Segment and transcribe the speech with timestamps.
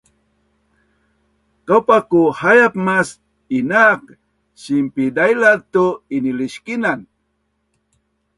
[1.67, 3.09] Kaupa ku haiap mas
[3.57, 4.03] inaak
[4.61, 5.85] sinpidailaz tu
[6.15, 6.99] iniliskinan